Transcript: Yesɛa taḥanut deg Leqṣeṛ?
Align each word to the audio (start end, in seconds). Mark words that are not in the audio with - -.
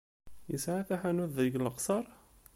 Yesɛa 0.51 0.87
taḥanut 0.87 1.31
deg 1.37 1.53
Leqṣeṛ? 1.59 2.05